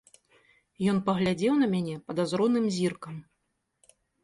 [0.93, 3.23] Ён паглядзеў на мяне падазроным зіркам.